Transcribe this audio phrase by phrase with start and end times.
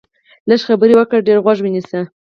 [0.49, 1.99] لږې خبرې وکړه، ډېر غوږ ونیسه